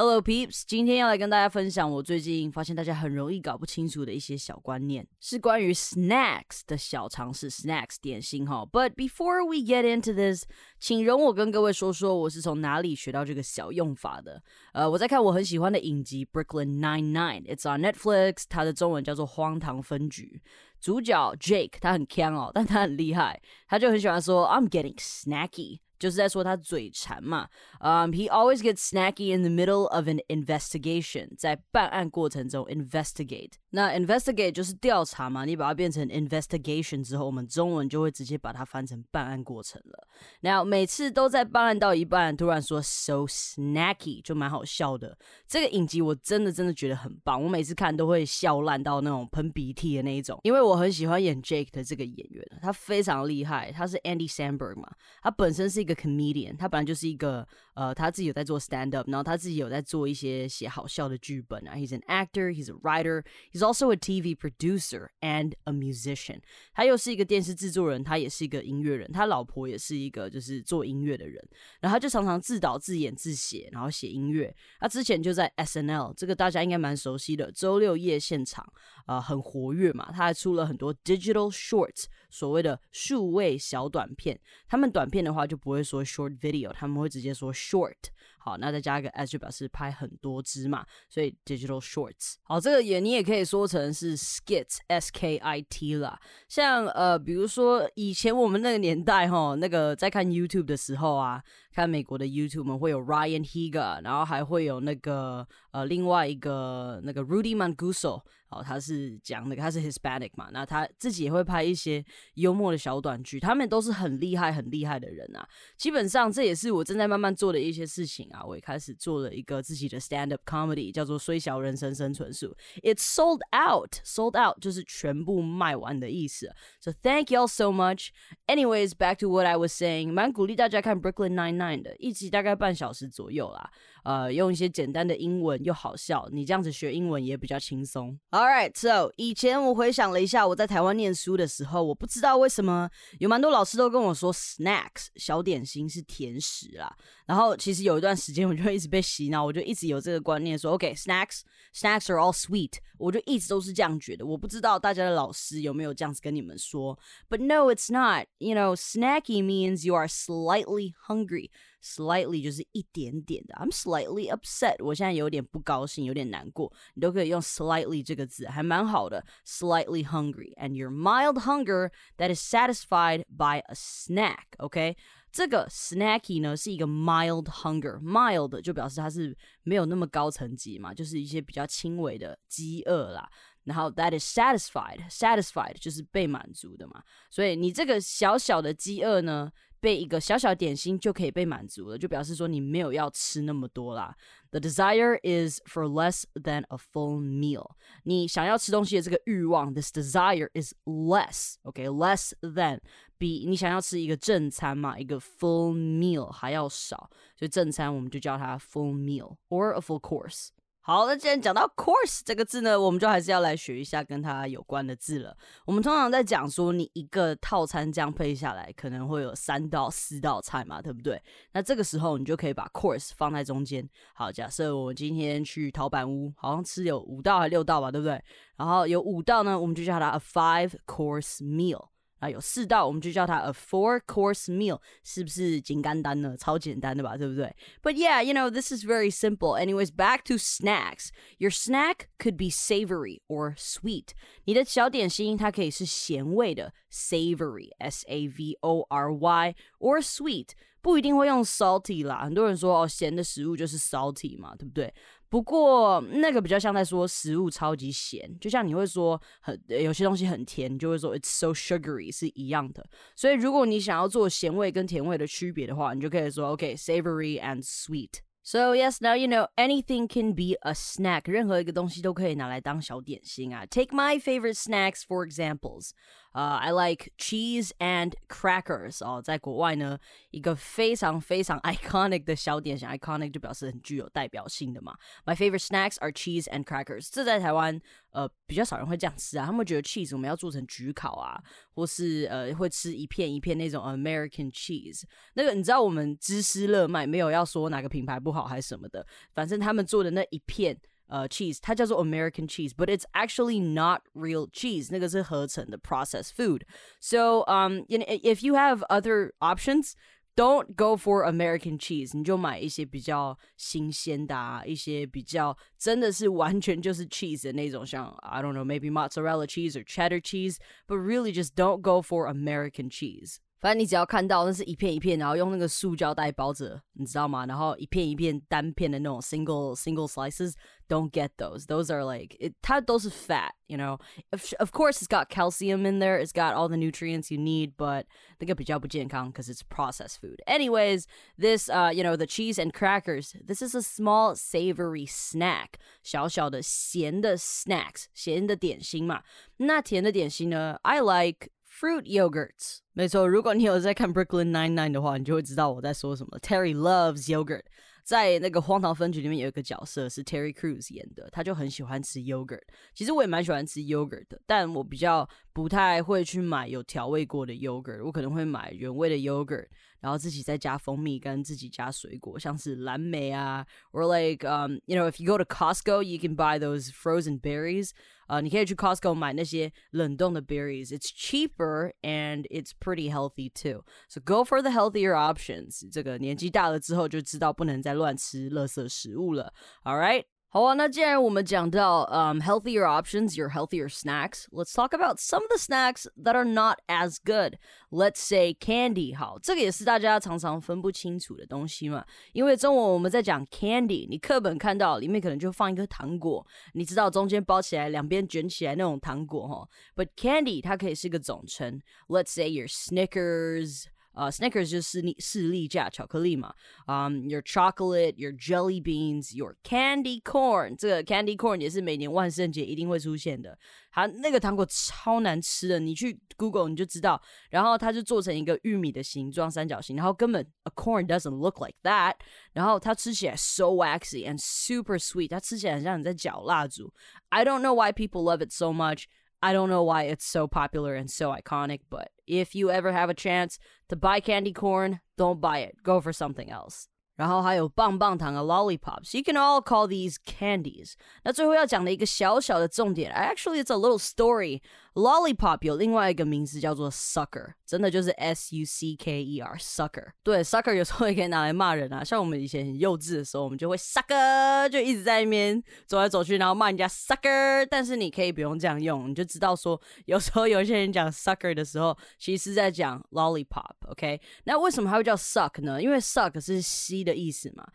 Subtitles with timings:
[0.00, 8.64] Hello peeps，今天要来跟大家分享我最近发现大家很容易搞不清楚的一些小观念，是关于 snacks 的小常识，snacks 点心哈。
[8.70, 10.44] But before we get into this，
[10.78, 14.40] 请容我跟各位说说我是从哪里学到这个小用法的。
[14.72, 20.40] 呃，我在看我很喜欢的影集 Brooklyn Nine Nine，it's on Netflix，它的中文叫做《荒唐分局》。
[20.80, 25.80] 主角 Jake 他很 can 哦，但他很厉害，他就很喜欢说 I'm getting snacky。
[25.98, 27.48] 就是在说他嘴馋嘛。
[27.80, 33.52] Um, he always gets snacky in the middle of an investigation，在办案过程中 investigate。
[33.70, 40.08] 那 investigate 就是调查嘛，你把它变成 investigation 之后，我们中文就会直接把它翻成办案过程了。
[40.40, 45.16] Now 每次都在办案到一半，突然说 so snacky，就蛮好笑的。
[45.46, 54.90] 这个影集我真的真的觉得很棒，我每次看都会笑烂到那种喷鼻涕的那一种，因为我很喜欢演 Jake 的这个演员，他非常厉害，他是 Andy Samberg 嘛，
[55.22, 57.46] 他本身是一个 comedian，他本来就是一个
[57.78, 61.76] 呃，他自己有在做 stand up，然后他自己有在做一些写好笑的剧本啊。
[61.76, 66.40] He's an actor, he's a writer, he's also a TV producer and a musician。
[66.74, 71.40] 他又是一个电视制作人，他也是一个音乐人，他老婆也是一个就是做音乐的人。
[71.78, 74.52] 然后他就常常自导自演自写，然后写音乐。
[74.80, 78.66] 他之前就在 SNL，这个大家应该蛮熟悉的，周六夜现场
[79.06, 80.10] 啊，很活跃嘛。
[80.10, 84.36] 他还出了很多 digital shorts，所谓的数位小短片。
[84.66, 87.96] 他们短片的话就不会说 short video，他们会直接说 short。
[88.40, 92.36] 好，那再加一个 s 就表示拍很多支嘛，所以 digital shorts。
[92.44, 96.18] 好，这个也你也可以说成是 skits，s k i t 啦。
[96.48, 101.42] 像呃，比如说以前我们那个年代哈，那个在看 YouTube 的时候啊，
[101.74, 108.22] 看美国的 YouTube 们会有 Ryan Higa，然后还会有那个呃另外一个那个 Rudy Manguso。
[108.50, 112.04] 哦，他是讲那个他是 Hispanic 嘛，那他自己也会拍一些
[112.34, 115.46] 幽默的小短剧，他们都是很厉害很厉害的人啊。
[115.76, 118.44] 基本上这也是我正在慢慢做的一些事情啊。
[118.44, 126.50] 我也开始做了一个自己的 stand up comedy，叫做《虽小人生生存术》，It's sold out，sold out 就是全部卖完的意思。
[126.80, 128.08] So thank you all so much.
[128.46, 133.70] Anyways, back to what I was saying，蛮鼓励大家看 Brooklyn Nine Nine 的，一集大概半小时左右啦。
[134.04, 138.18] 呃，用一些简单的英文又好笑，你这样子学英文也比较轻松。
[138.38, 142.88] All right, so 以前我回想了一下，我在台湾念书的时候，我不知道为什么
[143.18, 146.96] 有蛮多老师都跟我说，snacks 小点心是甜食啦。
[147.26, 151.40] 然后其实有一段时间我就一直被洗脑，我就一直有这个观念说，OK，snacks
[151.74, 154.24] snacks are all sweet，我就一直都是这样觉得。
[154.24, 156.96] 我不知道大家的老师有没有这样子跟你们说
[157.28, 158.28] ，But no, it's not.
[158.38, 161.50] You know, snacky means you are slightly hungry.
[161.82, 169.24] Slightly 就是一点点的，I'm slightly upset，我现在有点不高兴，有点难过，你都可以用 slightly 这个字，还蛮好的。
[169.46, 174.96] Slightly hungry，and your mild hunger that is satisfied by a snack，OK？
[175.30, 183.28] 这个 snacky 呢是一个 mild hunger，mild 就表示它是没有那么高层级嘛，就是一些比较轻微的饥饿啦。
[183.67, 189.51] 然后 that is satisfied，satisfied 就是被满足的嘛，所以你这个小小的饥饿呢。
[189.83, 194.15] 被一个小小点心就可以被满足了，就表示说你没有要吃那么多啦。
[194.51, 197.71] The desire is for less than a full meal。
[198.03, 202.79] 你想要吃东西的这个欲望，this desire is less，OK，less than
[203.17, 210.47] 比你想要吃一个正餐嘛，一个 full meal 还要少，所以正餐我们就叫它 full meal or a full course。
[210.88, 215.36] 好，那既然讲到 course 这个字呢，我们就还是要来学一下跟它有关的字了。
[215.66, 221.22] 我们通常在讲说，你一个套餐这样配下来，可能会有三到四道菜嘛，对不对？
[221.52, 223.86] 那这个时候你就可以把 course 放在中间。
[224.14, 228.18] 好，假设我们今天去陶板屋，好像吃有五道还六道吧，对不对？
[228.56, 231.88] 然后有五道呢，我们就叫它 a five course meal。
[232.19, 236.37] 啊，有四道，我们就叫它 a four course meal，是不是简单单呢？
[236.37, 237.53] 超简单的吧，对不对？
[237.81, 239.57] But yeah, you know, this is very simple.
[239.57, 241.09] Anyways, back to snacks.
[241.37, 244.11] Your snack could be savory or sweet.
[244.45, 250.51] 你的小点心它可以是咸味的，savory, s a v o r y, or sweet.
[250.81, 254.93] 不一定会用 salty 啦，很多人说哦，咸的食物就是 salty 嘛，对不对？
[255.28, 262.84] 不过那个比较像在说食物超级咸，就像你会说很有些东西很甜，就会说 it's so sugary 是一样的。
[263.14, 268.20] 所以如果你想要做咸味跟甜味的区别的话，你就可以说 OK savory and sweet。
[268.42, 271.30] So yes, now you know anything can be a snack.
[271.30, 273.66] 任何一个东西都可以拿来当小点心啊。
[273.66, 275.90] Take my favorite snacks for examples.
[276.32, 279.98] 呃、uh,，I like cheese and crackers 哦，在国外呢，
[280.30, 284.94] 一个非常非常 iconic 的小点心，iconic 就表示很具有代表性的嘛。
[285.24, 287.08] My favorite snacks are cheese and crackers。
[287.10, 287.80] 这在台湾
[288.10, 291.42] 呃比较少人会这样吃啊，他们觉得 cheese 我们要做成焗烤啊，
[291.74, 295.04] 或是呃会吃一片一片那种 American cheese。
[295.34, 300.78] 那个你知道我们芝士热卖，没有要说哪个品牌不好还是什么的，反正他们做的那一片。
[301.07, 306.63] 呃 cheese，它叫做 American cheese，but it's actually not real cheese，那个是合成的 processed food.
[306.99, 309.93] So um, you know, if you have other options.
[310.35, 320.19] Don't go for American cheese，你就买一些比较新鲜的啊，一些比较真的是完全就是 cheese 的那种，像 I don't know maybe mozzarella cheese or cheddar
[320.19, 323.35] cheese，but really just don't go for American cheese。
[323.59, 327.45] 反正你只要看到那是一片一片，然后用那个塑胶袋包着，你知道吗？
[327.45, 331.65] 然后一片一片单片的那种 single single slices。don't get those.
[331.65, 332.53] Those are like it.
[332.85, 333.99] Those is fat, you know.
[334.31, 336.19] Of, of course, it's got calcium in there.
[336.19, 338.05] It's got all the nutrients you need, but
[338.37, 340.41] because it's processed food.
[340.45, 341.07] Anyways,
[341.37, 343.33] this uh, you know, the cheese and crackers.
[343.43, 345.79] This is a small savory snack.
[346.03, 349.23] 小小的咸的 snacks，咸的点心嘛。
[349.57, 350.77] 那甜的点心呢？
[350.83, 352.78] I like fruit yogurts。
[352.92, 356.38] 没错，如果你有在看 Brooklyn Nine Nine 的话，你就会知道我在说什么。
[356.40, 357.62] Terry loves yogurt。
[358.02, 362.62] 在那个荒唐分局里面有一个角色是 Terry Crews 演的，他就很喜欢吃 yogurt。
[362.94, 369.66] 其实我也蛮喜欢吃 yogurt 的，但我比较不太会去买有调味过的 yogurt，我可能会买原味的 yogurt。
[369.99, 377.91] 然后自己再加蜂蜜跟自己加水果，像是蓝莓啊，or like um you know if you go to Costco you can buy those frozen berries，
[378.27, 380.89] 呃，你可以去 Costco 买那些冷冻的 berries.
[380.89, 383.83] It's cheaper and it's pretty healthy too.
[384.09, 385.89] So go for the healthier options.
[385.91, 389.53] 这个年纪大了之后就知道不能再乱吃垃圾食物了。
[389.83, 390.25] All right.
[390.49, 396.35] 好啊，那既然我们讲到 um healthier options, your healthier snacks, let's talk about some of the snacks that
[396.35, 397.57] are not as good.
[397.89, 399.17] Let's say candy.
[399.17, 402.05] 好，这个也是大家常常分不清楚的东西嘛。
[402.33, 409.67] 因为中文我们在讲 candy，你课本看到里面可能就放一颗糖果，你知道中间包起来，两边卷起来那种糖果哈。
[409.95, 411.81] But candy 它可以是个总称。
[412.07, 413.85] Let's say your Snickers.
[414.17, 416.53] 呃，Snickers 就是士士力架巧克力嘛。
[416.85, 423.57] Um, your chocolate, your jelly beans, your candy corn，这个 candy corn 也是每年万圣节一定会出现的。
[423.91, 427.19] 它那个糖果超难吃的，你去 Google 你就知道。
[427.49, 432.13] 然后它就做成一个玉米的形状，三角形，然后根本 a corn doesn't look like that。
[432.51, 436.93] 然后它吃起来 so waxy and super sweet，它吃起来很像你在嚼蜡烛。
[437.29, 439.05] I don't know why people love it so much.
[439.39, 443.10] I don't know why it's so popular and so iconic, but if you ever have
[443.10, 443.58] a chance
[443.88, 445.76] to buy candy corn, don't buy it.
[445.82, 446.88] Go for something else.
[447.17, 450.93] 然后还有棒棒糖啊，lollipops。You can all call these candies。
[451.23, 460.11] 那最后要讲的一个小小的重点，actually it's a little story。Lollipop 有另外一个名字叫做 sucker，真的就是 S U C K E R sucker。
[460.21, 462.03] 对，sucker 有时候也可以拿来骂人啊。
[462.03, 467.65] 像我们以前很幼稚的时候，我们就会 sucker，就一直在那边走来走去，然后骂人家 sucker。
[467.71, 473.73] 但是你可以不用这样用，你就知道说，有时候有些人讲 sucker 的时候，其实是在讲 lollipop。
[473.90, 475.82] OK，那为什么它会叫 suck 呢？
[475.82, 476.98] 因为 suck 是吸。
[477.08, 477.66] 的意思嘛，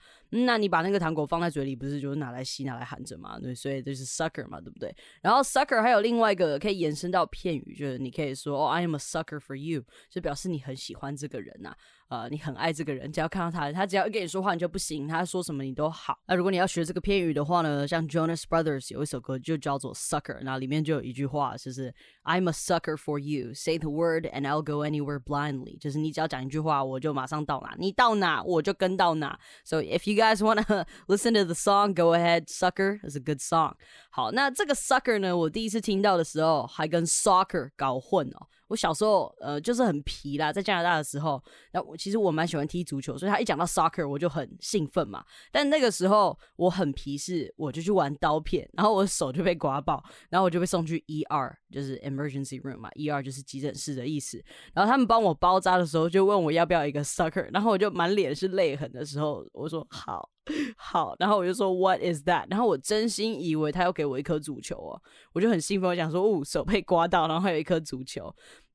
[0.45, 3.39] 那你把那个糖果放在嘴里，不是就是拿来吸、拿来含着嘛？
[3.39, 4.93] 对，所以就是 sucker 嘛，对不对？
[5.21, 11.75] 然后 sucker 还有另外一个可以延伸到片语，就是你可以说哦，I am a sucker for you，就表示你很喜欢这个人呐。
[12.09, 15.07] 呃，你很爱这个人，只要看到他，他只要一跟你说话，你就不行。
[15.07, 16.19] 他说什么你都好。
[16.27, 21.91] 那如果你要学这个片语的话呢，像 Jonas Brothers 有一首歌就叫做 Sucker，那里面就有一句话，就是
[22.23, 23.55] I'm a sucker for you.
[23.55, 25.79] Say the word and I'll go anywhere blindly.
[25.79, 29.39] 就是你只要讲一句话，我就马上到哪，你到哪我就跟到哪。
[29.65, 32.48] So if you guys wanna listen to the song, go ahead.
[32.48, 33.74] Sucker is a good song.
[34.10, 38.46] 好，那这个 sucker 呢，我第一次听到的时候还跟 soccer 搞混哦。
[38.73, 41.41] 我小时候，呃，就是很皮啦，在加拿大的时候，
[41.73, 45.23] 那我其实我蛮喜欢踢足球，所以他一讲到 soccer 我就很兴奋嘛。
[45.51, 54.43] 但那个时候我很皮，是我就去玩刀片，然后我手就被刮爆，然后我就被送去 ER，就是 emergency room 嘛，ER 就是急诊室的意思。
[54.73, 60.27] 然后他们帮我包扎的时候，就问我要不要一个 soccer，然后我就满脸是泪痕的时候，我说好
[60.75, 62.47] 好，然后我就说 What is that？
[62.49, 65.01] 然后我真心以为他要给我一颗足球哦，
[65.33, 68.33] 我就很兴奋，我想说哦，手被刮到，然后还有一颗足球。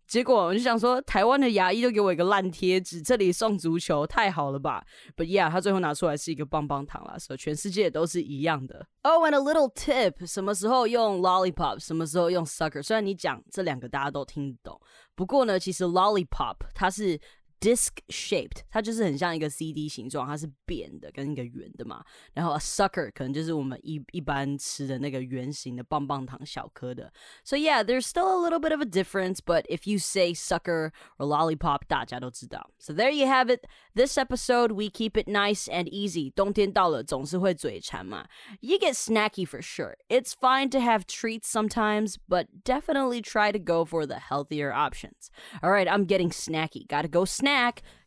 [0.08, 4.82] 结果我就想说，台湾的牙医都给我一个烂贴纸，这里送足球，太好了吧
[5.14, 8.86] ？But yeah，他最后拿出来是一个棒棒糖啦，所以全世界都是一样的。
[9.02, 12.82] Oh, and a little tip，什么时候用 lollipop，什么时候用 sucker？
[12.82, 14.80] 虽然你讲这两个大家都听得懂，
[15.14, 17.20] 不过呢，其实 lollipop 它是
[17.59, 22.03] disc shaped，它就是很像一个 CD 形状，它是扁的跟一个圆的嘛。
[22.33, 27.09] 然后 a sucker 可能就是我们一一般吃的那个圆形的棒棒糖小颗的。
[27.45, 31.25] So yeah, there's still a little bit of a difference, but if you say sucker or
[31.25, 32.69] lollipop，大家都知道。
[32.79, 33.61] So there you have it.
[33.95, 36.33] This episode we keep it nice and easy.
[36.33, 38.27] 冬天到了总是会嘴馋嘛。
[38.59, 39.95] You get snacky for sure.
[40.09, 45.29] It's fine to have treats sometimes, but definitely try to go for the healthier options.
[45.61, 46.85] All right, I'm getting snacky.
[46.85, 47.46] Gotta go snack.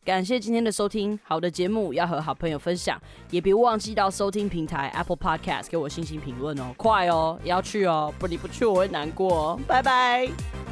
[0.04, 9.58] 感谢今天的收听，好的节目要和好朋友分享，也别忘记到收听平台 Apple Podcast 给我星星评论哦，快哦，要去哦，不你不去我会难过。
[9.66, 10.71] 拜拜。